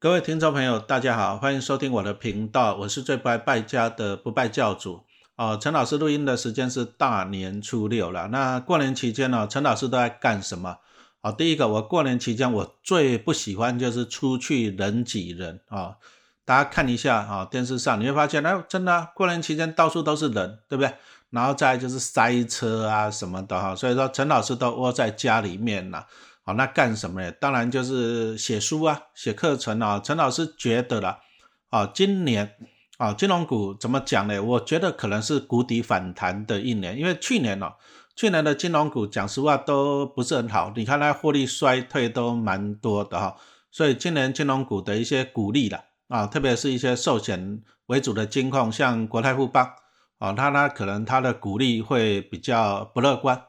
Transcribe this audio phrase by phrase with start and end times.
[0.00, 5.00] 各位听众朋友，大家好，欢迎收听我的频道，我是最不爱败家的不败教主
[5.34, 5.58] 哦。
[5.60, 10.78] 陈老师录音的时间是大年初六了，那过年期间呢，陈老师都在干什么？
[11.20, 15.96] 好，第一个，我过年期间我最不喜欢就是出去人挤人啊。
[16.44, 20.94] 大家看一下啊，电视上你会发现，哎，真的过年期间到处都是人，对不对？
[21.30, 26.06] 然后再就是塞车啊什么的哈，所以说陈老师都窝在家里面了。
[26.48, 27.30] 好，那干什么呢？
[27.32, 30.00] 当然就是写书啊，写课程啊。
[30.02, 31.18] 陈老师觉得了，
[31.68, 32.54] 啊，今年
[32.96, 34.42] 啊，金融股怎么讲呢？
[34.42, 37.72] 我觉得可能是谷底反弹的一年，因为去年呢，
[38.16, 43.36] 去年的金融股讲实话都不是很好，你看它获利衰退都蛮多的哈。
[43.70, 49.70] 所以今年金融股的一些鼓励了啊，特别是一些寿险为主的金控，像国泰富邦
[50.16, 53.47] 啊，它呢可能它的股利会比较不乐观。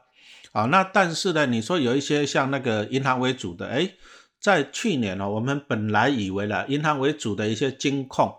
[0.52, 3.92] 好，那但是呢，你说有一些像那个银行为主的，哎，
[4.40, 8.34] 在去年呢，我们本来以为了银行为主的一些金控，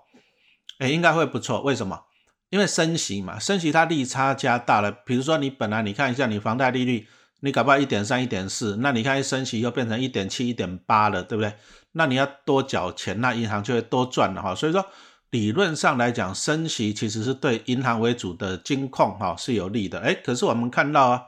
[0.80, 1.62] 哎，应该会不错。
[1.62, 2.02] 为什么？
[2.50, 4.92] 因为升息嘛，升息它利差加大了。
[4.92, 7.08] 比如说你本来你看一下你房贷利率，
[7.40, 11.54] 你搞不好一点三、一点四，那你看一升息又变成一点七、一点八了，对不对？
[11.94, 14.54] 那你要多缴钱，那银行就会多赚了哈。
[14.54, 14.86] 所以说
[15.30, 20.02] 理论上来讲，升息其实是对银行为主的金控哈是有利的。
[20.02, 21.26] 哎，可是我们看到啊。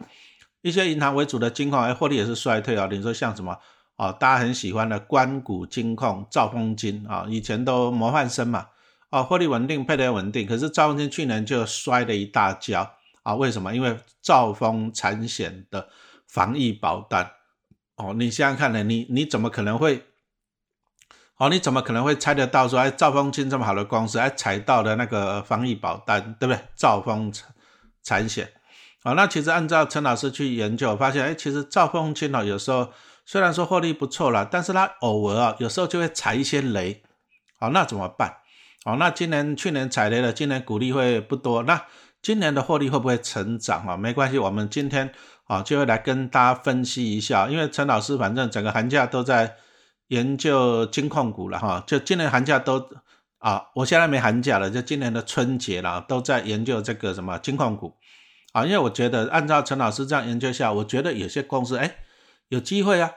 [0.64, 2.88] 一些银行为主的金矿，哎，获利也是衰退啊。
[2.90, 3.60] 你说像什么
[3.98, 4.14] 啊？
[4.14, 8.68] 大家很喜欢的关谷金控、兆丰金啊，以前都模范生嘛，
[9.10, 10.48] 啊，获利稳定，配得稳定。
[10.48, 13.36] 可是兆丰金去年就摔了一大跤啊。
[13.36, 13.76] 为什么？
[13.76, 15.90] 因为兆丰产险的
[16.28, 17.30] 防疫保单
[17.98, 20.06] 哦，你想想看呢，你你怎么可能会？
[21.38, 26.64] 哦，你怎么可能会猜得到说，哎，兆丰金这么好的公司，哎，踩到了那个防疫保单，对不对？
[26.74, 27.54] 兆丰产
[28.02, 28.50] 产险。
[29.04, 32.90] 啊，那其实按照陈老师去研究，发现，哎，其实兆丰金哦，有时候
[33.26, 37.04] 虽然说获利不错了，但是它偶尔啊，有时候就会踩一些雷。
[37.60, 38.38] 好，那怎么办？
[38.86, 41.86] 好，那今年去年踩雷了，今年股利会不多，那
[42.22, 43.98] 今年的获利会不会成长啊？
[43.98, 45.12] 没关系，我们今天
[45.48, 49.56] 啊就会来跟大家分析一下，因为陈老师反正整个寒假都在
[50.08, 52.90] 研究金矿股了哈，就今年寒假都
[53.40, 57.98] 啊，我现在没寒假了，就今年的春节了，都在研究这个什么金矿股。
[58.54, 61.96] 啊，因为我觉得按照陈老师这样研究下，我觉得有些公司哎
[62.50, 63.12] 有机会啊，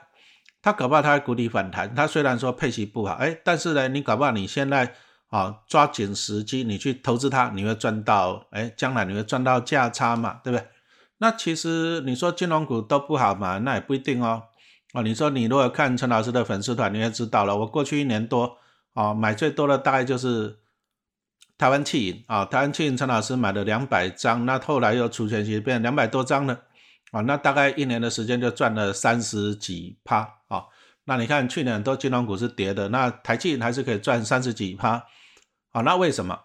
[0.63, 4.95] 他搞不好他谷底反弹，他虽然说配息不好，哎，但是呢，你搞不好你现在
[5.29, 10.67] 啊抓紧时机，你去投资它，你会赚到哎，将来你会赚到价差嘛，对不对？
[11.19, 14.41] 那其实你说金融股都不好嘛，那也不一定哦。
[14.93, 18.57] 哦，你说你如果看陈老师的粉丝团，你也知道了，我过去一年多
[18.95, 20.57] 啊买最多的大概就是。
[21.57, 26.61] 台湾气银啊，台湾气银陈老师买了两百张，那后来又除权息变两百多张了
[27.11, 30.65] 啊，那大概一年的时间就赚了三十几趴啊。
[31.05, 35.05] 那你看去年很多金融股是跌的，那台气银还是可以赚三十几趴
[35.71, 35.81] 啊。
[35.81, 36.39] 那为什么？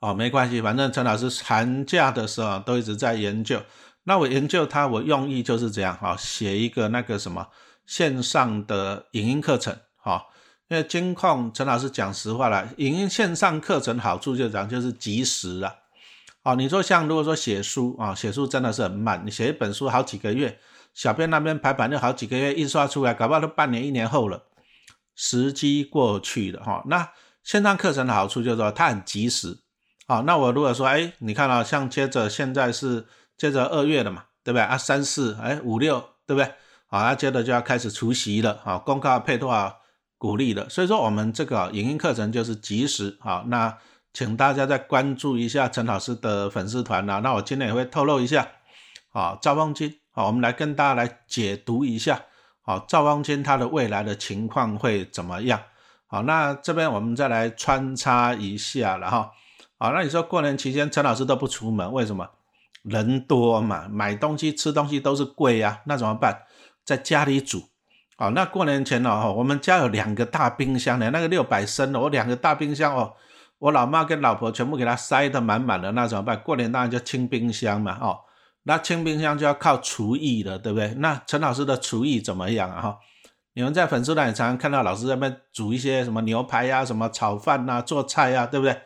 [0.00, 3.60] 哦，没关系，反正陈老师寒假的时候都一直在研究。
[4.04, 7.48] 那我研究它，我用意就是这样哈，写一个那个什么
[7.84, 10.26] 线上的影音课程哈。
[10.68, 15.74] 因为金控陈老师讲实话了，影音线上课程好处就讲就是及时了。
[16.42, 20.58] 哦，你说像如果说写书啊，写书真的是很慢，你写一本书好几个月，
[20.92, 24.44] 小编那边排版就好几个月，印刷出来搞不好都半年一年后了，
[25.16, 26.82] 时机过去了哈。
[26.86, 27.10] 那
[27.42, 29.58] 线上课程的好处就是说它很及时。
[30.06, 33.06] 好，那我如果说哎，你看啊，像接着现在是
[33.38, 34.76] 接着二月了嘛，对不对啊？
[34.76, 36.52] 三四哎五六对不对？
[36.86, 38.60] 好，那接着就要开始除夕了。
[38.62, 39.78] 好，公告配多少？
[40.18, 43.78] 鼓励的，所以说我们这个影音课程就是及时好，那
[44.12, 47.20] 请大家再关注一下陈老师的粉丝团呐。
[47.22, 48.48] 那我今天也会透露一下，
[49.12, 52.22] 好兆丰金，好，我们来跟大家来解读一下，
[52.62, 55.60] 好兆丰金他的未来的情况会怎么样？
[56.08, 59.30] 好，那这边我们再来穿插一下了哈。
[59.78, 62.28] 好，那你说过年期间陈老师都不出门，为什么？
[62.82, 66.42] 人多嘛，买东西吃东西都是贵呀，那怎么办？
[66.84, 67.68] 在家里煮。
[68.18, 73.14] 哦，那过年前哦，我们家有两个大冰箱的，那个六百升的，我两个大冰箱哦，
[73.60, 76.36] 我老妈跟老婆全部给它塞得满满的，那怎么办？
[76.40, 78.18] 过年当然就清冰箱嘛，哦，
[78.64, 80.94] 那清冰箱就要靠厨艺了，对不对？
[80.94, 82.82] 那陈老师的厨艺怎么样啊？
[82.82, 82.98] 哈，
[83.54, 88.76] 你们在粉丝团也常常看到老师在那边煮一些什么牛排呀、什么炒饭呐、做菜呀，对不对？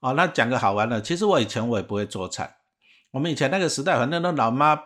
[0.00, 2.56] 哦，那讲个好玩的，其实我以前我也不会做菜，
[3.12, 4.78] 我们以前那个时代，反正都老妈。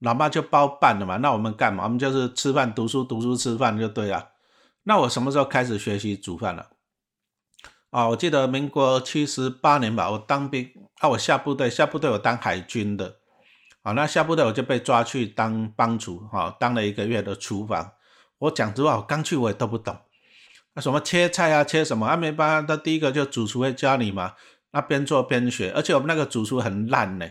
[0.00, 1.84] 老妈就包办了嘛，那我们干嘛？
[1.84, 4.30] 我们就是吃饭、读书、读书、吃饭就对了。
[4.82, 6.68] 那我什么时候开始学习煮饭了？
[7.90, 13.16] 啊，我记得民国七十八年吧，我当兵啊，我下部队，下部队我当海军的，
[13.82, 17.92] 啊，那下部队我就被抓去当帮厨，哈，当了一个月的厨房。
[18.38, 19.96] 我讲实话，我刚去我也都不懂，
[20.74, 22.16] 那什么切菜啊，切什么啊？
[22.16, 24.34] 没办法，他第一个就主厨会教你嘛，
[24.72, 25.70] 那边做边学。
[25.70, 27.26] 而且我们那个主厨很烂呢，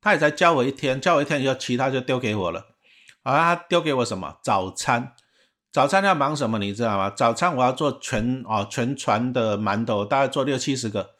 [0.00, 2.66] 他也才教我一天，教我一天以后，其他就丢给我了。
[3.22, 4.38] 啊，他丢给我什么？
[4.42, 5.12] 早餐，
[5.72, 6.58] 早餐要忙什么？
[6.58, 7.10] 你知道吗？
[7.10, 11.10] 早餐我要做全哦全船的馒头，大概做六七十个。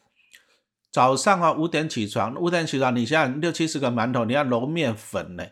[0.91, 5.45] 早上啊五点起床，五点起床，你像六七十个馒头，你要揉面粉呢，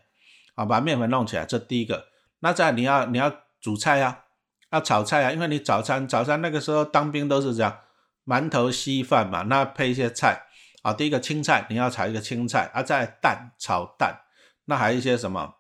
[0.55, 2.07] 啊把面粉弄起来，这第一个。
[2.41, 4.23] 那再你要你要煮菜呀。
[4.73, 7.79] 要炒菜啊，因为你早餐早餐那个时候当兵都是这样，
[8.27, 10.46] 馒头稀饭嘛，那配一些菜
[10.87, 10.93] 啊。
[10.93, 14.21] 第一个青菜，你要炒一个青菜，啊，再蛋炒蛋，
[14.67, 15.55] 那还有一些什么，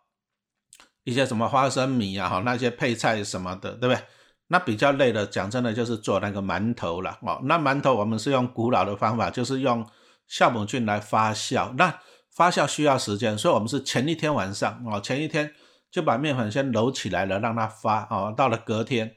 [1.05, 4.02] 一些什么花生米啊，哈，那些配菜什么的，对不对？
[4.49, 7.40] 那比较累的，讲真的，就是做那个馒头了哦。
[7.44, 9.87] 那馒头我们是用古老的方法，就是用
[10.31, 11.99] 酵母菌来发酵，那
[12.31, 15.52] 发酵需要时间，所以我们是前一天晚上哦，前一天。
[15.88, 18.34] 就把面粉先揉起来了，让它发哦。
[18.37, 19.17] 到了隔天，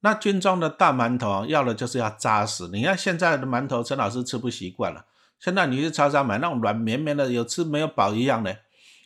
[0.00, 2.66] 那军中的大馒头要的就是要扎实。
[2.68, 5.04] 你看现在的馒头，陈老师吃不习惯了。
[5.38, 8.56] 现在你去超市买那种软绵绵的，有吃没有饱一样的，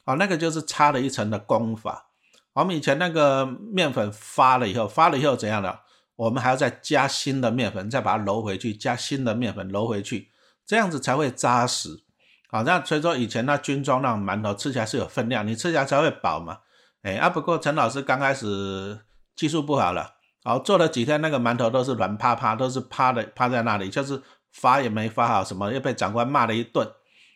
[0.05, 2.09] 哦，那个就是差了一层的功法。
[2.55, 5.81] 我们以前那个面粉发了以后，发了以后怎样的？
[6.17, 10.31] 我们还要再加新的面粉，再把它揉回去，加新的面粉揉回去，
[10.67, 12.05] 这样子才会扎实。
[12.51, 16.59] 好，那所以说以前那军装那种馒头吃起来是有分量，你吃起来才会饱嘛。
[17.03, 19.01] 哎啊，不过陈老师刚开始
[19.35, 26.87] 技术不好了，好做了几天，那个馒头都是软趴趴，都是趴的趴在那里，就是发也没发好，什么又被长官骂了一顿，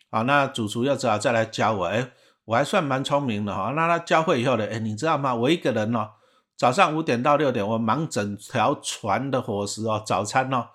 [0.09, 2.11] 啊，那主厨又只好再来教我，哎，
[2.45, 5.35] 我还算蛮聪明的哈，那他教会以后呢，哎，你知道吗？
[5.35, 6.11] 我一个人哦，
[6.55, 10.67] 早上五点到六点，我忙整条船的伙食哦，早餐哦，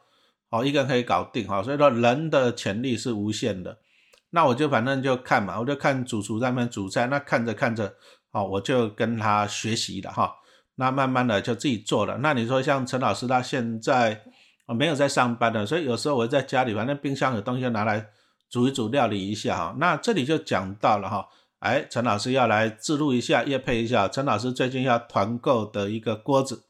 [0.50, 3.78] 哦，一个人可以搞定哈，所以说人的潜力是无限的，
[4.30, 7.94] 那我就反正就看嘛，我就看主厨在那边煮菜，那看着看着。
[8.34, 10.36] 哦，我就跟他学习了哈，
[10.76, 12.16] 那慢慢的就自己做了。
[12.22, 14.22] 那你说像陈老师他现在
[14.66, 18.06] 我没有在上班的，所以有时候我在家里，反正冰箱有东西拿来
[18.50, 19.76] 煮一煮料理一下哈。
[19.78, 21.26] 那这里就讲到了哈，
[21.58, 24.06] 哎，陈老师要来自录一下，叶配一下。
[24.08, 26.64] 陈老师最近要团购的一个锅子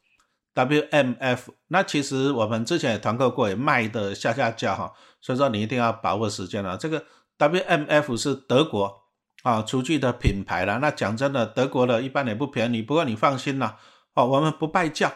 [0.54, 1.48] ，WMF。
[1.68, 6.76] 那其实我们之前也团购过，也卖的下下架哈，所以说你一定要把握时间了。
[6.76, 7.04] 这个
[7.38, 9.02] WMF 是德国。
[9.42, 10.78] 啊，厨具的品牌了。
[10.78, 12.80] 那讲真的，德国的一般也不便宜。
[12.80, 13.76] 不过你放心啦，
[14.14, 15.12] 哦，我们不拜教，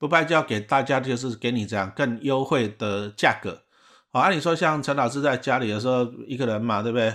[0.00, 3.62] 不败就要，给大家就是给你这样更优惠的价格。
[4.10, 7.14] 好，按理说像陈老师在家里的时候，一个人嘛，对不对？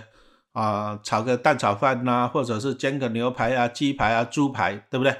[0.54, 5.14] 啊，炒个蛋炒饭呐，或者是煎个牛排啊、鸡排啊、猪排，对不对？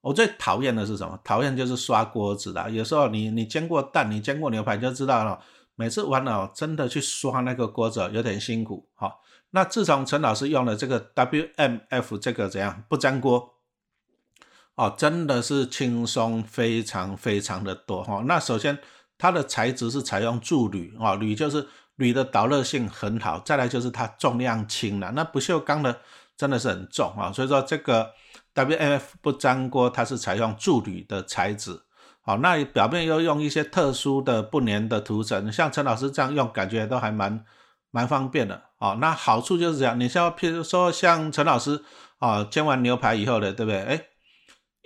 [0.00, 1.20] 我最讨厌的是什么？
[1.22, 2.70] 讨厌就是刷锅子的。
[2.70, 5.38] 有时候你你煎过蛋，你煎过牛排就知道了。
[5.76, 8.88] 每次完了，真的去刷那个锅子有点辛苦。
[8.94, 9.20] 好。
[9.50, 13.54] 那自从陈老师用了这个 WMF 这个怎样不粘锅
[14.78, 18.22] 哦，真的是轻松非常非常的多哈。
[18.26, 18.78] 那首先
[19.18, 21.66] 它的材质是采用铸铝啊，铝就是
[21.96, 25.10] 铝的导热性很好，再来就是它重量轻了。
[25.16, 26.00] 那不锈钢的
[26.36, 28.12] 真的是很重啊，所以说这个
[28.54, 31.82] WMF 不粘锅它是采用铸铝的材质，
[32.22, 37.44] 好，那表面又用一些特殊的不粘的涂层，像陈老师这样用感觉都还蛮。
[37.90, 39.98] 蛮方便的哦，那好处就是这样。
[39.98, 41.82] 你像譬如说像陈老师
[42.18, 43.82] 啊，煎完牛排以后的，对不对？
[43.82, 44.02] 哎，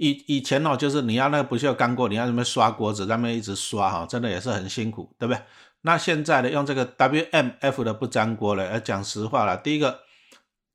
[0.08, 5.40] 以以前哦，就是你要那个不锈钢锅，你要什么刷锅子，那边一直刷哈，真的也是很辛苦，对不对？
[5.82, 10.00] 那现在呢，用这个 WMF 的不粘锅了，讲实话了，第一个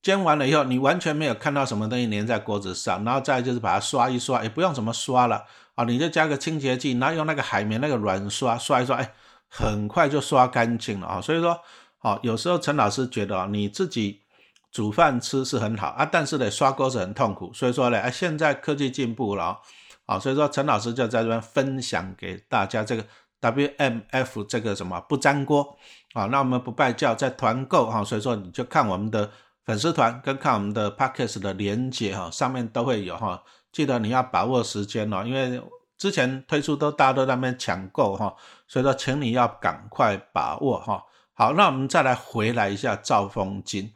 [0.01, 5.43] 煎完了以后，你完全没有看到什么东西粘在锅子上，然后再就是把它刷一刷，也不用怎么刷了
[5.75, 9.13] 啊，你就加个清洁剂，然后用那个海绵那个软刷刷一刷，哎，
[9.49, 11.59] 很快就刷干净了啊，所以说。
[11.99, 14.21] 好，有时候陈老师觉得啊，你自己
[14.71, 17.51] 煮饭吃是很好啊，但是呢，刷锅是很痛苦。
[17.53, 19.59] 所以说呢，啊，现在科技进步了
[20.05, 23.05] 啊，所以说陈老师就在这边分享给大家这个
[23.41, 25.77] WMF 这个什么不粘锅
[26.13, 26.25] 啊。
[26.25, 29.31] 那我们不拜教在团购哈，所以说你就看我们的
[29.65, 33.41] 粉丝团跟看我们的 Podcast 的连接哈，上面都会有哈。
[33.71, 35.61] 记得你要把握时间哦，因为
[35.97, 38.35] 之前推出都大家都在那边抢购哈，
[38.67, 41.03] 所以说请你要赶快把握哈。
[41.33, 43.93] 好，那我们再来回来一下赵风金。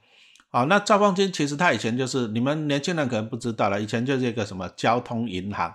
[0.53, 5.74] 好，那兆丰金其实它以前就是你们年轻人可能不知道了，以前就是一个什么交通银行。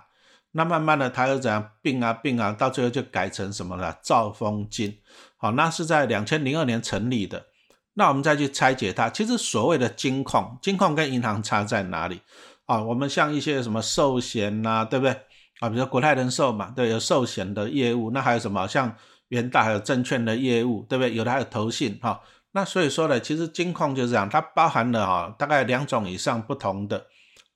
[0.51, 3.97] 那慢慢的它又怎样并啊并啊，到最后就改成什么了？
[4.03, 4.99] 兆丰金。
[5.37, 7.47] 好，那是在两千零二年成立的。
[7.95, 12.21] 那我们再去拆解它，其实所谓的金控，金控跟银行差在哪里？
[12.67, 15.11] 啊，我们像一些什么寿险呐，对不对？
[15.59, 18.11] 啊，比如说国泰人寿嘛，对，有寿险的业务。
[18.11, 18.95] 那还有什么像？
[19.29, 21.13] 元大还有证券的业务，对不对？
[21.13, 22.21] 有的还有投信，哈。
[22.51, 27.05] 那所以说呢，其实金控就是这样，它包含了哈大概两种以上不同的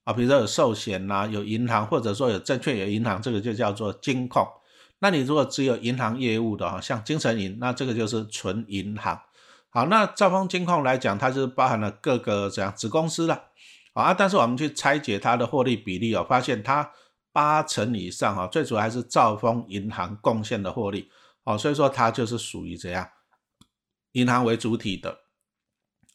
[0.04, 4.48] 啊，比如说有寿险呐，有银行，或者说有证券有银行，这个就叫做金控。
[5.00, 9.20] 那你如果只有银行业务的哈，像精神银，那这个就是纯银行。
[9.70, 13.46] 好，那兆丰金控来讲，它就是包含了各个这样子公司了。
[13.94, 16.92] 啊，但是我们去拆解它的获利比例哦，发现它
[17.32, 21.10] 八成以上哈，最主要还是兆丰银行贡献的获利。
[21.44, 23.08] 哦，所以说它就是属于这样
[24.14, 25.20] 银行为主体的。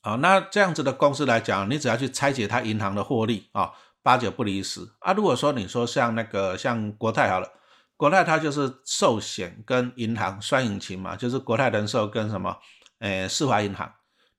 [0.03, 3.73] 好，那这样子的公司来讲，你只要去拆解它银行的获利啊，
[4.03, 5.13] 八九不离十啊。
[5.13, 7.53] 如果说你说像那个像国泰好了。
[7.99, 12.59] 国泰它就是寿险跟银行双引擎嘛，就是国泰人寿跟什么，
[12.99, 13.91] 诶，世华银行，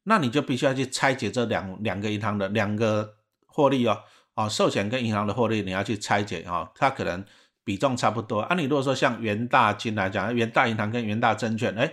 [0.03, 3.15] 那你就必须要去拆解这两两个银行的两个
[3.47, 4.03] 获利哦，
[4.35, 7.25] 哦，寿险跟银行的获利你要去拆解哦，它可能
[7.63, 8.53] 比重差不多啊。
[8.53, 11.91] 你如果说像元大金来讲，元大银行跟元大证券，哎，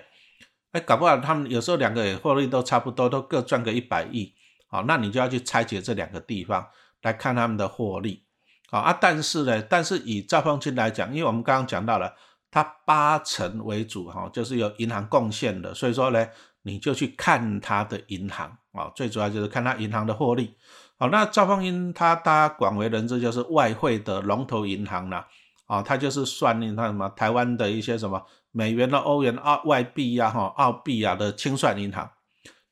[0.74, 4.34] 哎，搞不好他们有时候两个也获利都差不多，都各赚个一百亿，
[4.66, 6.66] 好，那你就要去拆解这两个地方
[7.02, 8.24] 来看他们的获利。
[8.68, 12.12] 好啊，但是呢，但是以赵凤清来讲，因为我们刚刚讲到了，
[12.50, 16.26] 它八成为主哈，就是由银行贡献的，所以说呢，
[16.62, 20.56] 你就去看它的银行啊，最主要就是看它银行的获利。
[20.98, 25.24] 好，那赵凤英他大家广为人知就是外汇的龙头银行了，
[25.66, 28.20] 啊，他就是算那什么台湾的一些什么
[28.56, 32.08] 美元的、欧元、澳外币呀、哈澳币啊的清算银行，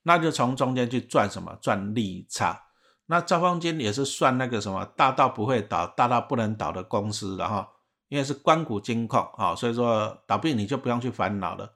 [0.05, 2.63] 那就从中间去赚什么赚利差。
[3.07, 7.69] 那招方金也是算那个什么大到不会倒、大到不能倒的公司的哈，
[8.09, 11.75] 因为是关谷金控啊，所以说倒闭你就不用去烦恼了。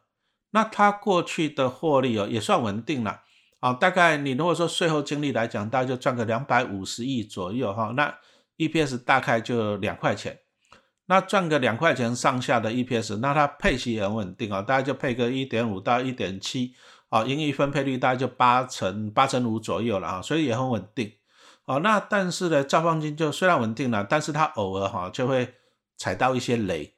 [0.53, 3.23] 那它过去的获利哦也算稳定了
[3.59, 8.17] 啊，大概你如果说税后净利来讲，大概就赚个两百五十亿左右哈，那
[8.57, 10.39] EPS 大概就两块钱，
[11.07, 16.75] 那赚个两块钱上下的 EPS，那它配息也很稳定啊，大概就配个一点五到一点七
[17.09, 21.13] 啊，盈余分配率大概就八成八成五左右了啊，所以也很稳定。
[21.65, 25.55] 哦，那但是呢，兆方金就虽然稳定了，但是它偶尔哈就会
[25.97, 26.95] 踩到一些雷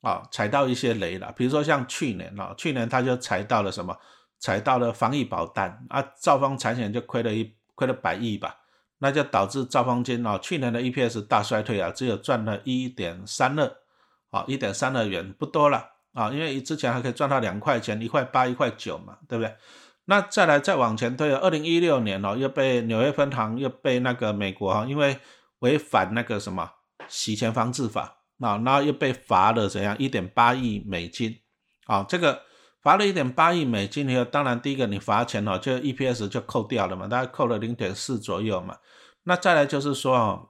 [0.00, 1.32] 啊，踩到一些雷了。
[1.36, 3.96] 比如说像去年啊，去年它就踩到了什么？
[4.38, 8.56] 踩到了防疫保单啊，兆丰产险就亏了一亏了百亿吧，
[9.02, 13.76] 那就导致兆方金啊去年的 EPS 大衰退啊，只有赚了一点三二
[14.30, 19.52] 啊，一点三二元不多了啊，因为之前还可以赚到两块钱，一块八一块九嘛，对不对？
[20.04, 25.18] 那再来再往前推，二零一六年哦，又被纽约分行又被那个美国哈，因为
[25.58, 26.70] 违反那个什么
[27.08, 31.36] 洗钱防治法啊，然后又被罚了怎样一点八亿美金
[31.86, 32.42] 啊，这个
[32.82, 38.76] 罚了一点八亿美金以后，当然第一个你罚钱哦，就 EPS 就扣掉了嘛，大概扣了零点四左右嘛。
[39.24, 40.48] 那再来就是说哦，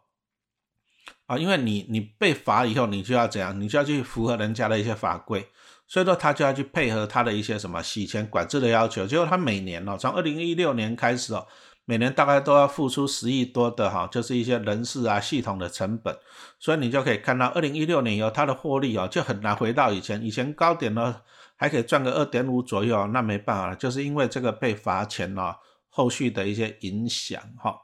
[1.27, 5.47] 啊，因为你你被罚以后，你就要怎样，你就要去符合人家的一些法规。
[5.87, 11.47] 所以说他就要去配合他的一些什么洗钱管制的要求，结果他每年哦，从二零一六年开始哦，
[11.85, 16.17] 每年大概都要付出十亿多的哈，就是一些人事啊系统的成本，
[16.59, 21.21] 所以你就可以看到二零一六年以后他的获利哦就很难回到以前，以前高点呢
[21.63, 25.55] 还可以赚个二点五左右，那没办法了，就是因为这个被罚钱哦，
[25.89, 27.77] 后续的一些影响哈。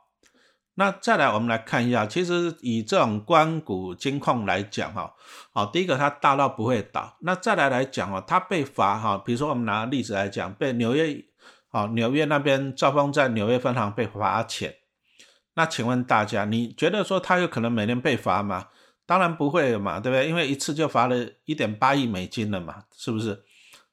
[0.74, 5.14] 那再来，我们来看一下，其实以这种关谷金控来讲，哈，
[5.52, 7.16] 好，第一个它大到不会倒。
[7.20, 11.24] 那再来来讲哦，它被罚哈，比如说我们拿例子来讲，被纽约，
[11.68, 14.74] 好，纽约那边兆丰在纽约分行被罚钱。
[15.54, 18.66] 那请问大家，你觉得说它有可能每年被罚吗？
[19.06, 20.28] 当然不会嘛，对不对？
[20.28, 23.44] 因为一次就罚了一点八亿美金了嘛，是不是？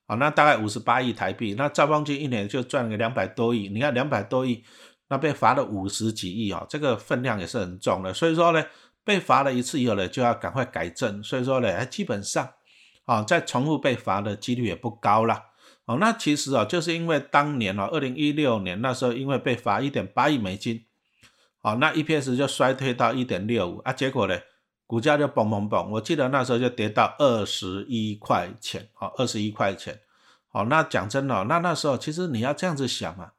[0.08, 3.70] 好，那大概五十八亿台币，那兆丰金一年就赚个两百多亿。
[3.70, 4.64] 你看两百多亿。
[5.08, 8.12] 那被罚了五十几亿啊，这个分量也是很重的。
[8.12, 8.66] 所以说呢，
[9.04, 11.22] 被罚了一次以后呢，就要赶快改正。
[11.22, 12.50] 所以说呢，基本上
[13.06, 15.44] 啊，再重复被罚的几率也不高了。
[15.86, 20.84] 哦，那其实啊，就是因为当年啊，二零一六年那时候因为被罚一点八亿美金，
[21.62, 24.36] 哦，那 EPS 就衰退到一点六五啊，结果呢，
[24.88, 30.02] 股价就嘣嘣嘣，我记得那时候就跌到二十一块钱，哦，二十一块钱。
[30.52, 33.34] 哦，那讲真的，那那时候其实你要这样子想啊。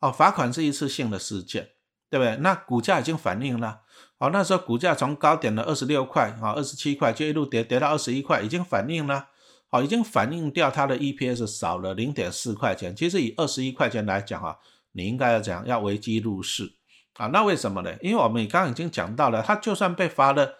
[0.00, 1.70] 哦，罚款是一次性的事件，
[2.10, 2.36] 对不对？
[2.38, 3.80] 那股价已经反映了。
[4.18, 9.28] 哦，那时候股价从高点的二十六块啊，二十七块就一路跌跌到二十一块，已经反映了。
[9.68, 12.94] 好，已经反映掉它的 EPS 少了零点四块钱。
[12.96, 14.56] 其实以二十一块钱来讲啊，
[14.92, 15.66] 你应该要讲？
[15.66, 16.74] 要危机入市
[17.14, 17.26] 啊？
[17.28, 17.94] 那为什么呢？
[18.00, 20.54] 因为我们刚刚已经讲到了，它就算被罚了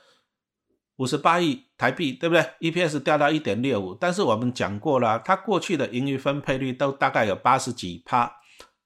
[0.96, 8.32] 五十八亿台币，对不对？EPS 掉到一点六五，但是我们讲过了，它过去的盈余分配率都大概有八十几趴。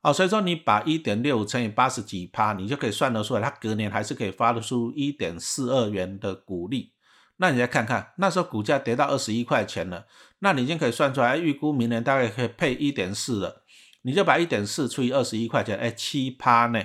[0.03, 6.93] 哦，所以说你把一点六五乘以八十几趴，你就可以算得出来，它隔年还是可以发得出一点四二元的股利。
[7.37, 10.07] 那你再看看，那时候股价跌到二十一块钱了，
[10.41, 13.63] 那你已经可以算出来，预估明年大概可以配一点四了。
[14.03, 16.83] 你就把一点四除以二十一块钱，哎，七趴呢。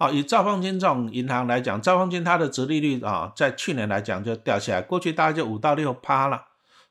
[0.00, 6.46] 好，以兆丰金这种银行来讲，兆丰金它的殖利率啊，在去年来讲就掉下来，过去大概就五到六趴了。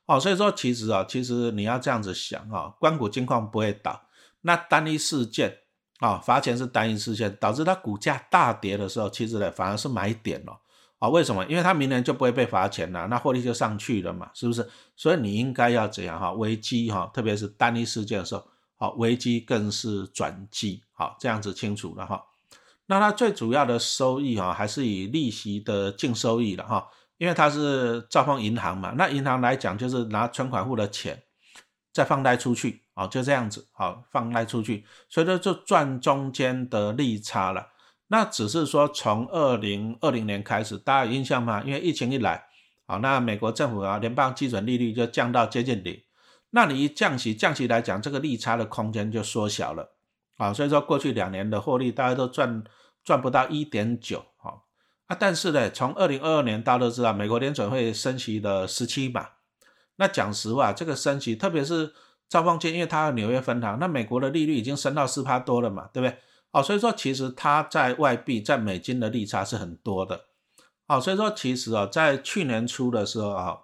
[0.05, 3.99] 哦，所以说其实啊，其实你要这样子想啊，关谷金矿不会倒，
[4.41, 5.57] 那单一事件
[6.01, 10.59] 啊，罚钱是单一事件，导致它股价大跌的时候，其实呢反而是买点了
[10.99, 11.09] 啊。
[11.09, 11.43] 为什么？
[11.45, 14.69] 因为它明年就不会被罚钱了，那获利就上去了嘛，是不是？
[14.95, 16.31] 所以你应该要怎样哈？
[16.33, 18.47] 危机哈，特别是单一事件的时候，
[18.77, 22.23] 好，危机更是转机，好，这样子清楚了哈。
[22.89, 26.89] 那它最主要的收益哈，还是以利息的净收益了哈。
[27.19, 31.21] 因为它是兆丰银行嘛，那银行来讲就是拿存款户的钱
[31.91, 37.67] 再放贷出去，哦，就这样子，好放贷出去，所以说就赚中间的利差了。
[38.07, 41.61] 那只是说从二零二零年开始，大家有印象吗？
[41.65, 42.45] 因为疫情一来，
[42.87, 46.01] 好，那美国政府啊，联邦基准利率就降到接近零，
[46.51, 49.91] 那你一降息，降息来讲，这个利差的空间就缩小了，
[50.37, 52.63] 啊，所以说过去两年的获利大家都赚
[53.03, 54.67] 赚不到一点九，好。
[55.07, 59.29] 啊，但是呢，从二零二二年大家都知道，美国联准会升息了十七嘛。
[59.95, 61.93] 那讲实话，这个升息，特别是
[62.27, 66.17] 兆丰金，因为它纽约分行，那美国的利率已经升到四趴多了嘛，对不对？
[66.51, 70.25] 哦，所以说其实它在外币在美金的利差是很多的。
[70.87, 73.57] 哦，所以说其实啊，在去年初的时候啊，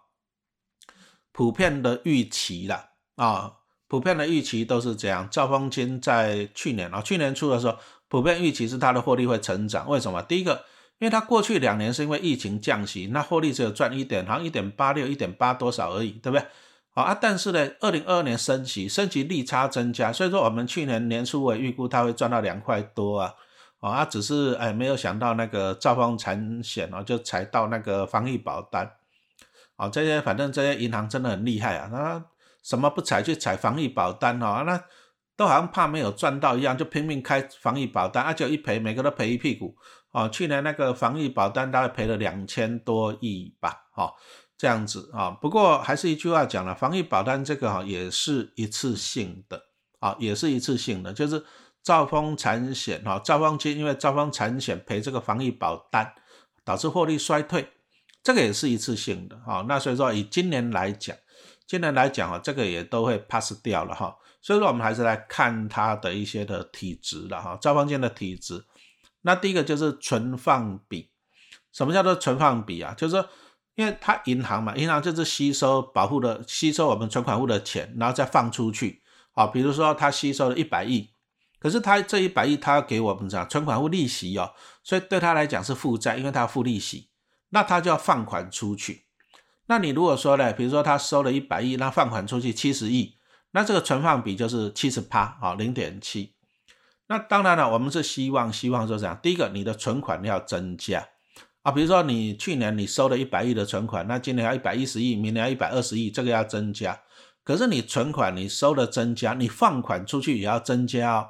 [1.31, 3.53] 普遍的预期啦，啊，
[3.87, 5.29] 普遍的预期都是这样。
[5.29, 7.77] 兆丰金在去年啊，去年初的时候，
[8.09, 9.89] 普遍预期是它的获利会成长。
[9.89, 10.21] 为什么？
[10.21, 10.63] 第一个。
[10.97, 16.47] 因为它过去两年是因为疫情降息，那获利只有赚一点，好像一点八六、一点八多少而已，对不对？
[16.91, 23.33] 好啊，但是呢，二零二二年升息，升息利差增加，所以说我们去年年初我预估它会赚到两块多啊，
[23.81, 28.89] 啊，只是哎没有想到那个兆丰产险哦，就踩到那个防疫保单，
[29.75, 32.23] 啊，这些反正这些银行真的很厉害啊，那
[32.63, 34.81] 什么不踩去踩防疫保单哦，那
[35.37, 39.75] 都好像怕没有赚到一样，就拼命开防疫保单，啊，就一赔，每个都赔一屁股。
[40.11, 44.13] 哦，去年那个防疫保单大概赔了两千多亿吧，哈，
[44.57, 45.29] 这样子啊。
[45.29, 49.61] 不过还是一句话讲了，防疫保单这个哈也是一次性的，
[49.99, 51.45] 啊，也是一次性的，就是
[51.83, 56.13] 兆丰产险哈，兆丰金因为兆丰产险赔这个防疫保单，
[56.63, 57.67] 导致获利衰退，
[58.23, 59.65] 这个也是一次性的，哈。
[59.67, 61.13] 那所以说以今年来讲，
[61.67, 64.15] 今年来讲啊，这个也都会 pass 掉了哈。
[64.45, 68.63] 所以说我们还是来看它的一些的体质了哈，兆丰金的体质。
[69.23, 71.09] 那第一个就是存放比，
[71.73, 72.93] 什么叫做存放比啊？
[72.95, 73.27] 就是说，
[73.73, 79.01] 因为它银行嘛，银行就是吸收保护的，吸收我们存款户的钱，然后再放出去。
[79.31, 81.09] 好，比如说它吸收了一百亿，
[81.57, 84.53] 可是它这一百亿它要给我们讲存款户利息哦，
[84.83, 87.09] 所以对他来讲是负债，因为他要付利息，
[87.49, 89.07] 那他就要放款出去。
[89.65, 93.17] 那你如果说呢，比如说他收了一百亿，那放款出去七十亿，
[93.55, 96.33] 那这个存放比就是七十趴，啊，零点七。
[97.07, 99.17] 那当然了，我们是希望，希望说这样。
[99.23, 101.07] 第一个，你的存款要增加
[101.61, 106.99] 啊，比如说你去年你收了一百亿的存款，那今年要一百一十亿，明年要一百二十亿，这个要增加。
[107.45, 111.29] 可是你存款你收的增加，你放款出去也要增加哦。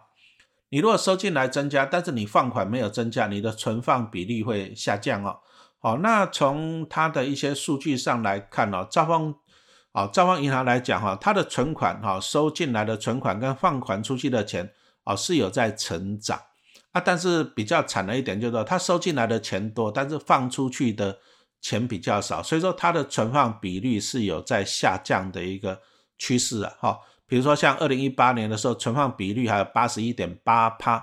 [0.69, 5.41] 你如果收进来增加，但是你放款没有增加，你的存放比例会下降哦。
[5.77, 9.35] 好，那从它的一些数据上来看哦，兆丰
[9.95, 14.69] 啊，招商银行来讲哈，它的存款哈，收进来的存款跟放款出去的钱。
[15.07, 16.35] 哦，是有在成长
[16.91, 21.15] 啊，但是比较惨的一点就是说，他收进来的钱多，但是放出去的
[21.61, 25.79] 钱比较少，所以说它的存放比率是有在下降的一个
[26.17, 26.73] 趋势啊。
[26.79, 30.93] 哈，比如说像二零一八年的时候，存放比率还有八十一点八趴，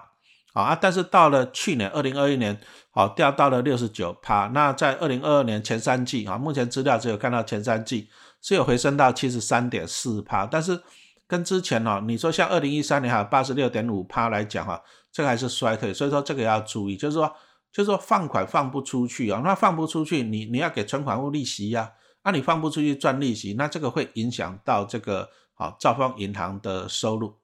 [0.53, 4.49] 啊，但是到了去年二零二一年，好掉到了六十九趴。
[4.49, 8.11] 那在二零二二年前三季啊，目前资料只有看到前三季
[8.43, 10.83] 是有回升到七十三点四趴，但是。
[11.29, 17.35] 跟之前哦，你说像二零一三年还有八十六点五趴来讲哈，这个还是衰退，所以说这个要注意，就是说
[17.73, 21.91] 就是说放款放不出去啊，那放不出去，你你要给存款户利息呀，
[22.23, 27.39] 那你放不出去赚利息，那这个会影响到这个好兆丰银行的收入。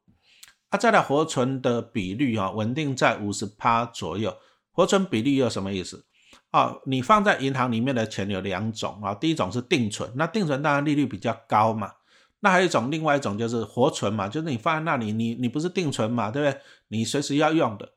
[0.69, 4.37] 啊，再来活存的比率哈，稳定在五十趴左右。
[4.73, 6.05] 活存比率又什么意思？
[6.51, 11.93] 啊，你放在银行里面的钱有两种啊，第一种是定存，那定存当然利率比较高嘛。
[12.41, 16.61] 那还有一种，另外一种就是活存嘛，就是你放在那里，你你不是定存嘛，对不对？
[16.89, 17.89] 你随时要用的，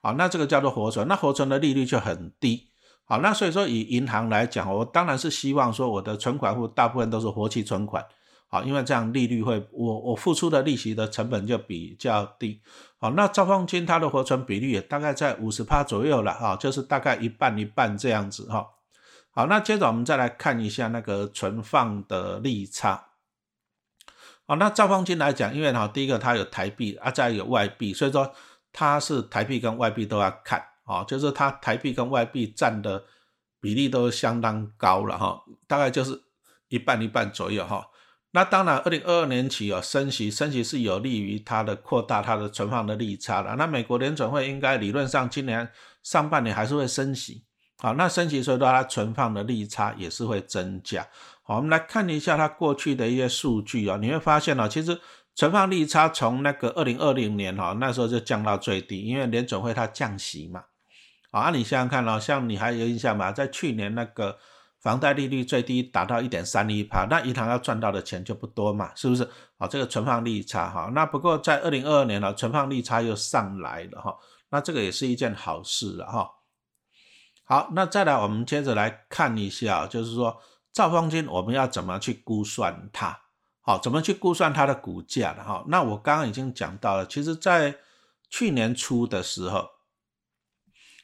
[0.00, 2.70] 好，那这个叫做活存，那活存的利率就很低，
[3.04, 8.04] 好，那所以说以银行来讲，我当然是希望说我的存款户大部分都是活期存款，
[8.52, 12.60] 好，因为这样利率会，我我付出的利息的成本就比较低，
[12.98, 18.66] 好，那兆丰金它的活存比率也大概在五十趴左右了，哈，就是大概一半一半这样子，哈，
[19.30, 23.06] 好，那接着我们再来看一下那个存放的利差。
[24.46, 28.30] 好，那兆丰金来讲，因为哈，第一个它有台币啊，再有外币，所以说
[28.70, 33.02] 它是台币跟外币都要看，哦，就是它台币跟外币占的
[33.62, 36.20] 比例都相当高了哈，大概就是
[36.68, 37.86] 一半一半左右哈。
[38.34, 43.54] 那当然，二零二二年起有升息，升息是有利于它的扩大它的存放的利差的。
[43.56, 45.70] 那美国联准会应该理论上今年
[46.02, 47.44] 上半年还是会升息，
[47.76, 51.06] 好，那升息所以说它存放的利差也是会增加。
[51.42, 54.98] 好，我们来看一下它过去的一些数据啊，你会发现呢，其实
[55.34, 60.64] 存放利差从那个二零二零年哈那时候就降到最低，因为联准会它降息嘛。
[61.30, 63.30] 好，你想想看哦，像你还有印象吗？
[63.30, 64.38] 在去年那个。
[64.82, 69.30] 房贷利率最低达到一点三一趴，那银行要赚到的钱就不多嘛，是不是？
[69.56, 74.18] 好，这个存放利差哈，那不过在二零二二年了，存放利差又上来了哈，
[74.50, 76.28] 那这个也是一件好事了哈。
[77.44, 80.42] 好，那再来我们接着来看一下，就是说
[80.72, 83.16] 兆丰金我们要怎么去估算它？
[83.60, 85.64] 好，怎么去估算它的股价的哈？
[85.68, 87.76] 那我刚刚已经讲到了，其实在
[88.28, 89.68] 去年初的时候，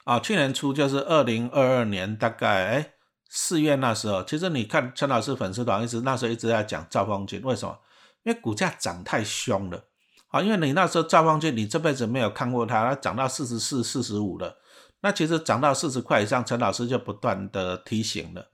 [0.02, 2.94] 啊，去年初就是二零二二年大概哎。
[3.28, 7.78] 四月那时候，其实你看陈老师粉丝团一直那时候一直在讲兆丰金，为什么？
[8.24, 9.84] 因为股价涨太凶了，
[10.28, 14.56] 啊，因为你那时候兆丰金你这辈子没有看过它，它涨到四十四、四十五了，
[15.00, 18.50] 那其实涨到四十块以上，陈老师就不断的提醒了。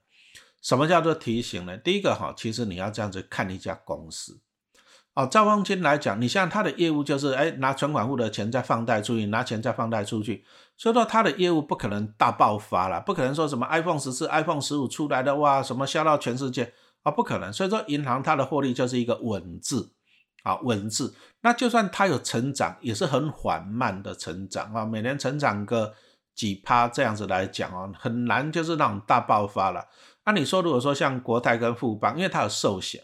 [0.60, 1.76] 什么叫做提醒呢？
[1.76, 4.40] 第一个哈，其实你要这样子看一家公司。
[5.12, 10.44] 啊，兆丰金来讲，你像他的业务就是，哎，拿存款户的钱再放贷出去，拿钱再放贷出去，
[10.76, 17.52] 所以说他的业务不可能大爆发了，不可能说什么 iPhone 十四、iPhone 十五出来的哇，什么销到全世界啊，不可能。
[17.52, 19.92] 所以说银行它的获利就是一个稳字，
[20.42, 21.14] 啊，稳字。
[21.42, 25.94] 那就算它有成长，也是很缓慢的成长啊，每年成长个
[26.34, 29.86] 几趴这样子来讲啊，很难就是那种大爆发了。
[30.26, 33.02] 那你说如果说像国泰跟富邦，因为它有寿险。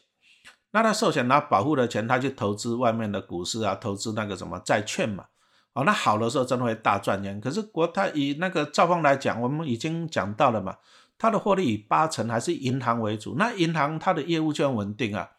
[0.72, 5.24] 那他寿险拿保护的钱，他去投资外面的股市啊，投资那个什么债券嘛，
[5.80, 7.40] 哦，那好的时候真的会大赚钱。
[7.40, 10.76] 可是国泰以那个兆丰来讲，我们已经讲到了嘛，
[11.16, 15.30] 它的获利以八成还是银行为主，那银行它的业务就很稳定啊，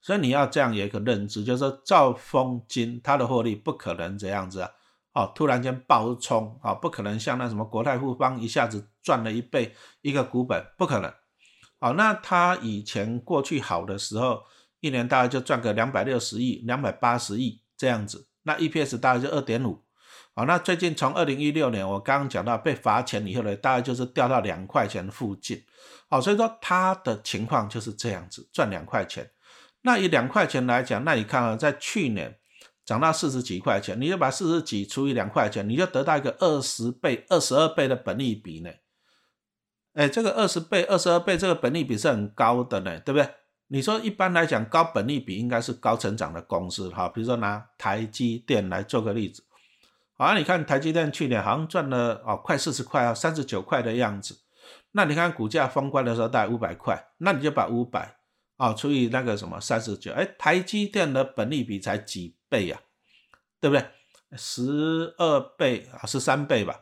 [0.00, 4.70] 所以你要这样有一个认知，就是说兆丰金它的获利不可能这样子啊，
[5.12, 11.12] 哦，突然间暴冲啊，不可能像那什么国泰富邦一下子赚了一倍一个股本，不可能。
[11.78, 14.42] 好，那它以前过去好的时候。
[14.82, 19.82] 一年大概就赚个两百六十亿、两百八十亿这样子，那 EPS 大概就二点五。
[20.40, 25.62] 好，那最近从二零一六年我刚刚讲到被罚钱以后呢，大概就是掉到两块钱附近。
[26.08, 29.30] 好，所以说它的情况就是这样子，赚两块钱。
[29.82, 32.38] 那以两块钱来讲，那你看啊，在去年
[32.86, 38.70] 涨到四十几块钱，你就把四十几除以两块钱，你就得到一个二十倍、二十二倍的本利比呢。
[39.92, 43.28] 哎，这个二十倍、二十二倍这个本利比是很高的呢，对不对？
[43.66, 49.44] 你说一般来讲，高本利比应该是高成长的公司，哈，比如说拿台积电来做个例子，
[50.20, 54.38] 好，你看台积电去年好像赚了哦，快四十块啊，三十九块的样子，
[54.90, 58.18] 那你看股价封关的时候大概五百块，那你就把五百
[58.58, 62.78] 啊除以那个什么三十九，哎，台积电的本利比才几倍呀，
[63.62, 63.86] 对不对？
[64.36, 66.80] 十二倍啊，十三倍吧，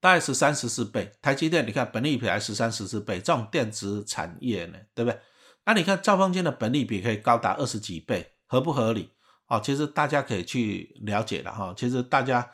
[0.00, 1.12] 大概是三十四倍。
[1.20, 5.20] 台积电你看本利比还十三十四倍，这种电子产业呢，对不对？
[5.66, 9.10] 那你看兆丰金的本利比可以高达二十几倍，合不合理？
[9.50, 11.74] 哦，其实大家可以去了解了哈。
[11.76, 12.48] 其实大家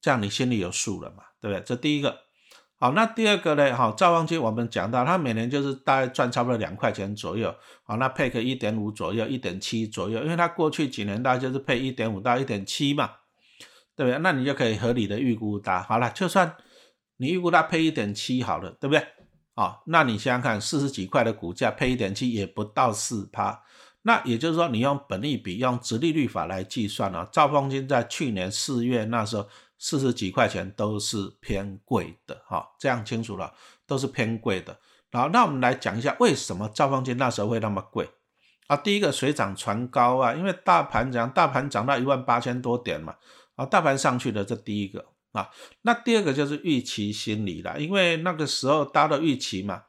[0.00, 1.64] 这样你心里有数了嘛，对不对？
[1.64, 2.18] 这第一个。
[2.76, 3.76] 好，那第二个呢？
[3.76, 7.54] 哈，兆丰金我们讲到，它每年就是大概赚差不多两块钱左右。
[7.84, 13.10] 好，那配个一点五左右，一点七左右，因为它过去几年大概就是配一点五到一点七嘛，
[13.94, 14.18] 对不对？
[14.20, 15.82] 那你就可以合理的预估它。
[15.82, 16.56] 好了，就算
[17.18, 19.06] 你预估它配一点七好了，对不对？
[19.54, 23.62] 啊，那你想想看，四十几块的股价配一点七也不到四趴，
[24.02, 33.52] 那也就是说，你用本利比、用直利率法来计算呢，兆丰金在去年四月那时候四十几块钱都是偏贵的，哈，这样清楚了，
[33.86, 34.78] 都是偏贵的。
[35.12, 38.08] 好，那我们来讲一下为什么兆丰金那时候会那么贵
[38.68, 38.76] 啊？
[38.76, 43.16] 第一个水涨船高啊，因为大盘涨，大盘涨到一万八千多点嘛，
[43.56, 45.06] 啊，大盘上去的，这第一个。
[45.32, 45.48] 啊，
[45.82, 49.84] 那第二个就是预期心理了，因为那个时候大家都预期嘛，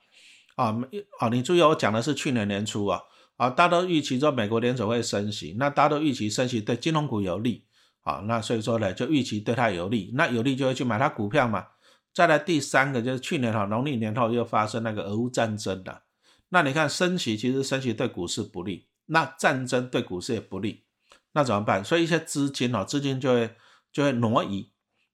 [0.55, 0.77] 啊，
[1.17, 3.01] 啊，你注意我讲的是去年年初啊，
[3.41, 7.65] 啊，大家都预期说美国联储会升息，那大家都预期升息对金融股有利，
[8.01, 11.65] 啊，那所以说呢，就预期对它有利，那有利就会去买它股票嘛。
[12.13, 16.03] 再来第三个就是去年哈农历年后又发生那个俄乌战争了，
[16.49, 20.83] 那你看升息其实升息对股市不利，那战争对股市也不利，
[21.31, 21.83] 那怎么办？
[21.83, 23.55] 所以一些资金哦，资金就会
[23.91, 24.70] 就会挪移。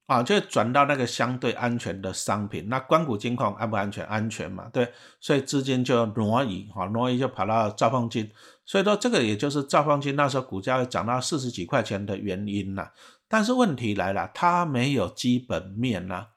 [0.08, 4.06] 啊，就转到那个相对安全的商品，那关谷金矿安不安全？
[4.06, 8.32] 安全嘛，对，所以资金就挪移，哈，挪移就跑到兆丰金，
[8.65, 12.89] 所以说这个也就是兆丰金那时候股价会涨到四十几块钱的原因呐。
[13.28, 16.28] 但是问题来了，它没有基本面呐，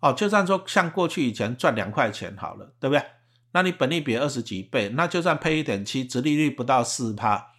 [0.00, 3.04] 哦，就算说像过去以前赚两块钱好了，对不对？
[3.52, 7.51] 那你本利比二十几倍，那就算配一点七，殖利率不到四趴，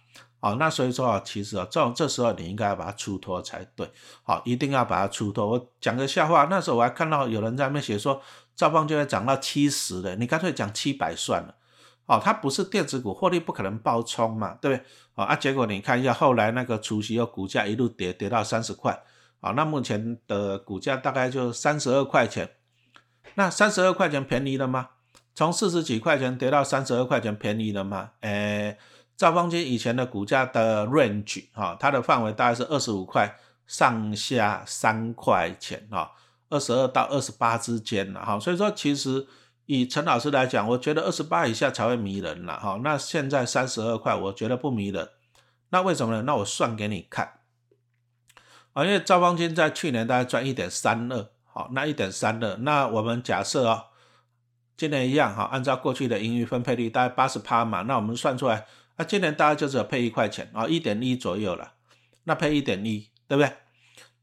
[0.44, 3.90] 哦，那所以说啊，其实啊，这种这时候你应该要把它出脱才对，
[4.22, 5.48] 好，一定要把它出脱。
[5.48, 8.20] 我讲个笑话，那时候我还看到有人在那边写说，
[8.54, 11.54] 兆丰就会涨到七十的，你干脆讲七百算了，
[12.04, 14.86] 哦，它不是电子股，获利不可能爆冲嘛，对不对？
[15.14, 19.02] 哦啊，结果你看一下后来那个除夕又股价一路跌跌到三十块，
[19.40, 22.50] 啊，那目前的股价大概就三十二块钱，
[23.36, 24.90] 那三十二块钱便宜了吗？
[25.34, 28.10] 从四十几块钱跌到三十二块钱，便宜了吗？
[28.20, 28.76] 诶。
[29.16, 36.10] 兆丰金以前的股价的 range 哈，它的范围大概是二十五块上下三块钱哈，
[36.50, 39.24] 二十二到二十八之间了哈，所以说其实
[39.66, 42.80] 以陈老师来讲，我觉得二十八以下才会迷人了哈。
[42.82, 45.08] 那现在三十二块，我觉得不迷人。
[45.70, 46.22] 那为什么呢？
[46.22, 47.38] 那我算给你看
[48.72, 53.84] 啊，因为兆丰金在去年大概赚一点三二，好，那一点三二，那我们假设啊，
[54.76, 58.66] 今年一样哈，按照过去的盈余分配率大概八十趴嘛，那我们算出来。
[58.96, 61.72] 那今年大概就只有配一块钱啊，一点一左右了。
[62.24, 63.52] 那配一点一，对不对？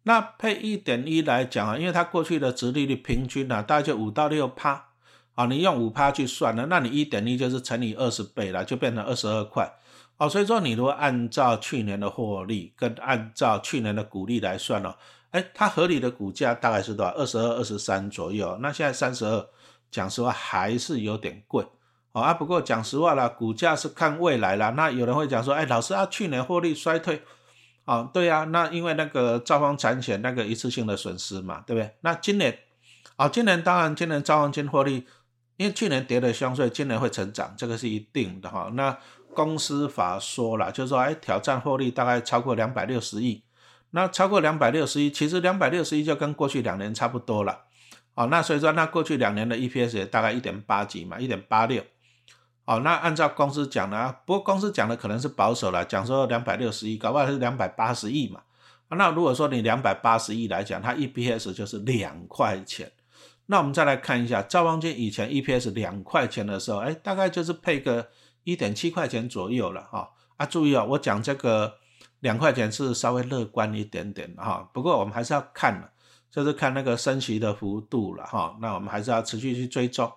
[0.03, 4.87] 那配一点一来讲啊，因为它过去的殖利率平均呢，大概就五到六趴
[5.35, 5.45] 啊。
[5.45, 9.71] 你用五趴去算呢，那你一点一就是乘以二十倍了，就变成二十二块
[10.17, 10.27] 哦。
[10.27, 14.95] 所以说，你如果按照去年的获利跟按照去年的股利来算哦，
[15.31, 17.11] 哎，它合理的股价大概是多少？
[17.11, 18.57] 二十二、二十三左右。
[18.61, 19.45] 那现在三十二，
[19.91, 21.63] 讲实话还是有点贵。
[22.13, 24.71] 哦啊，不过讲实话啦，股价是看未来啦。
[24.71, 27.21] 那有人会讲说，哎，老师啊，去年获利衰退，
[27.85, 31.95] 啊，对呀，那因为那个兆丰产险那个一次性的损失嘛，对不对？
[32.01, 32.59] 那今年，
[33.15, 35.07] 啊，今年当然今年兆丰金获利，
[35.55, 38.69] 因为去年跌的相对，今年会成长，这个是一定的哈。
[38.73, 38.97] 那
[39.33, 43.45] 公司法说了，就是说，哎，挑战获利大概超过两百六十亿，
[43.91, 47.61] 那超过两百六十亿，其实两百六十亿就跟过去两年差不多了，
[48.15, 51.81] 哦，那所以说，那过去两年的 EPS 也大概一点八几嘛，一点八六。
[52.65, 58.41] 哦，那按照公司讲的啊，不过公司讲的可能是保守了，讲说两百六十亿，搞不好是两百八十亿嘛。
[58.89, 62.91] 那如果说你两百八十亿来讲，它 EPS 就是两块钱。
[63.47, 68.09] 那我们再来看一下，赵光军以前 EPS 两块钱的时候，哎，大概就是配个
[68.43, 70.09] 一点七块钱左右了哈。
[70.37, 71.73] 啊，注意啊，我讲这个
[72.19, 74.69] 两块钱是稍微乐观一点点哈。
[74.73, 75.91] 不过我们还是要看，
[76.29, 78.57] 就是看那个升息的幅度了哈。
[78.61, 80.11] 那我们还是要持续去追踪。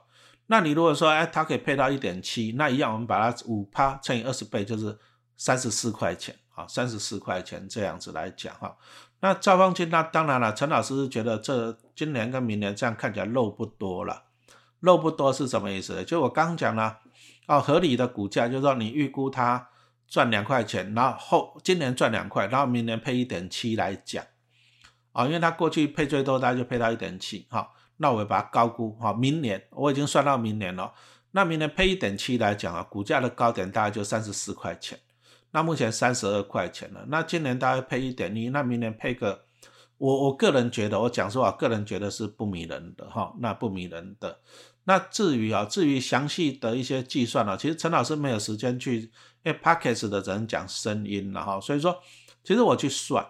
[0.46, 4.98] 那你如果说，哎，它可以配到一点七，那一样，我们把它五趴乘以二十倍，就是
[5.36, 8.76] 三十四块钱啊，三十四块钱这样子来讲哈。
[9.20, 14.24] 那赵方金，那当然了，陈老师觉得这今年跟明年这样看起来肉不多了，
[14.80, 16.04] 肉不多是什么意思？
[16.04, 16.98] 就我刚讲了，
[17.46, 19.70] 哦，合理的股价，就是说你预估它
[20.06, 24.22] 赚两块钱，然后后今年赚两块，然后明年配一点七来讲，
[25.12, 27.70] 啊，因为它过去配最多，大概就配到一点七，哈。
[27.96, 30.92] 那我也把它高估哈，明年我已经算到明年了。
[31.30, 34.98] 那明年配一点七来讲啊，股价的高点大概就三十四块钱，
[35.50, 37.04] 那目前三十二块钱了。
[37.08, 39.44] 那今年大概配一点一，那明年配个，
[39.98, 44.40] 我我个人觉得，我讲实话，个人觉得是不迷人的哈，那不迷人的。
[44.84, 49.00] 那至于啊，至于详细的一些计算呢，其实陈老师没有时间去，
[49.42, 52.00] 因为 p a c k e t s 的人讲声音了哈，所以说
[52.42, 53.26] 其实我去算。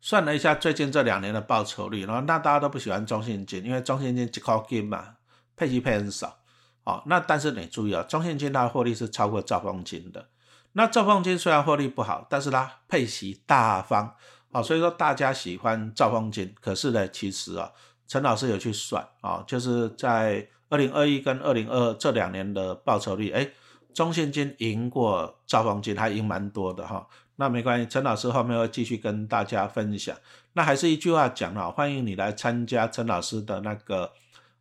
[0.00, 5.16] 算了一下最近这两年的报酬率，然后那大家都不喜欢中信金，因为中信金只靠金嘛，
[5.56, 6.38] 配息配很少。
[6.84, 10.28] 哦，那但是你注意啊，中信金它的获利是超过兆丰金的。
[10.74, 14.14] 那兆丰金虽然获利不好，但是它配息大方，
[14.52, 16.54] 哦，所以说大家喜欢兆丰金。
[16.60, 17.72] 可是呢，其实啊，
[18.06, 23.50] 陈老师有去算啊，就是在二零二一跟二零二二这两年的报酬率，哎，
[23.92, 27.08] 中信金赢过兆丰金，还赢蛮多的哈。
[27.36, 30.16] 那没关系，陈老师后面会继续跟大家分享。
[30.54, 34.12] 那还是一句话讲啊，欢迎你来参加陈老师的那个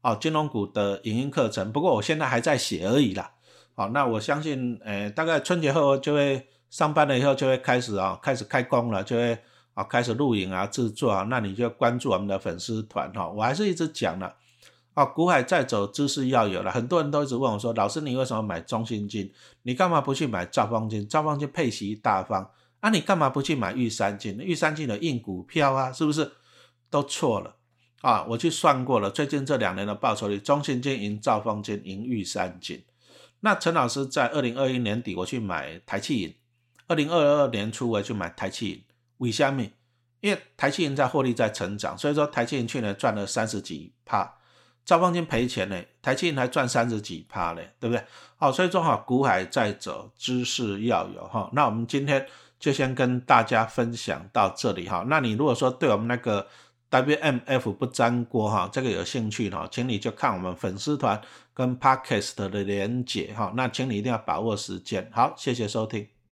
[0.01, 1.71] 哦金融股的影音课程。
[1.71, 3.31] 不过我现在还在写而已啦。
[3.75, 9.37] 好，那我相信，诶，大概春节后就会上班了以后就会开始啊，开始开工了，就会
[9.73, 11.23] 啊开始录影啊制作啊。
[11.29, 13.27] 那你就关注我们的粉丝团哈。
[13.29, 14.35] 我还是一直讲了。
[14.93, 16.71] 啊，股海在走，知识要有了。
[16.71, 19.29] 很多人都一直问我说，老师你为什么买中信金？
[19.63, 21.05] 你干嘛不去买兆丰金？
[21.05, 22.49] 兆丰金配息大方。
[22.85, 24.37] 那你干嘛不去买玉山金？
[24.37, 26.33] 玉山金的硬股票啊，是不是
[26.91, 27.55] 都错了
[28.01, 28.23] 啊？
[28.29, 32.85] 我去算过了，最近这两年的报酬率，中信金赢兆丰金，赢玉山金。
[33.39, 36.35] 那陈老师在二零二一年底我去买台气银，
[36.87, 38.83] 二零二二年初我去买台气银，
[39.17, 39.63] 为什么？
[40.21, 44.31] 因为台气银在获利在成长，所以说台气银去年赚了三十几趴，
[44.85, 48.05] 兆丰金赔钱呢，台气银还赚三十几趴嘞，对不对？
[48.35, 51.49] 好，所以说哈，股海在走，知识要有哈。
[51.53, 52.27] 那我们今天。
[52.59, 55.05] 就先跟大家分享到这里哈。
[55.07, 56.47] 那你如果说对我们那个
[56.89, 61.19] WMF 不粘锅哈这个有兴趣哈，请你就看我们粉丝团
[61.53, 63.51] 跟 Podcast 的连结哈。
[63.55, 65.09] 那请你一定要把握时间。
[65.11, 66.14] 好，谢谢收听。